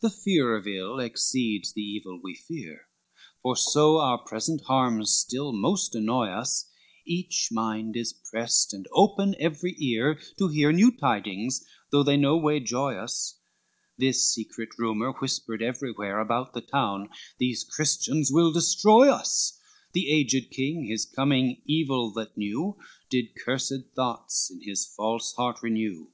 LXXXII 0.00 0.08
The 0.16 0.22
fear 0.22 0.56
of 0.56 0.66
ill 0.68 1.00
exceeds 1.00 1.72
the 1.72 1.82
evil 1.82 2.20
we 2.22 2.36
fear, 2.36 2.86
For 3.42 3.56
so 3.56 3.98
our 3.98 4.16
present 4.18 4.60
harms 4.66 5.10
still 5.12 5.50
most 5.50 5.96
annoy 5.96 6.28
us, 6.28 6.70
Each 7.04 7.48
mind 7.50 7.96
is 7.96 8.12
prest 8.12 8.72
and 8.72 8.86
open 8.92 9.34
every 9.40 9.74
ear 9.80 10.20
To 10.38 10.46
hear 10.46 10.70
new 10.70 10.92
tidings 10.96 11.64
though 11.90 12.04
they 12.04 12.16
no 12.16 12.36
way 12.36 12.60
joy 12.60 12.94
us, 12.94 13.40
This 13.98 14.22
secret 14.32 14.68
rumor 14.78 15.10
whispered 15.14 15.62
everywhere 15.64 16.20
About 16.20 16.52
the 16.54 16.60
town, 16.60 17.08
these 17.38 17.64
Christians 17.64 18.30
will 18.30 18.52
destroy 18.52 19.10
us, 19.10 19.58
The 19.94 20.08
aged 20.12 20.52
king 20.52 20.84
his 20.84 21.04
coming 21.04 21.60
evil 21.66 22.10
that 22.12 22.38
knew, 22.38 22.78
Did 23.10 23.34
cursed 23.34 23.90
thoughts 23.96 24.48
in 24.48 24.60
his 24.60 24.86
false 24.86 25.32
heart 25.34 25.58
renew. 25.60 26.12